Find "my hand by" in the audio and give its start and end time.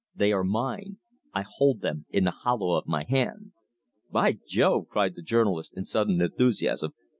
2.87-4.39